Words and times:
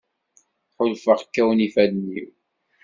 Ḥulfaɣ 0.75 1.19
kkawen 1.23 1.59
ifadden-iw. 1.67 2.29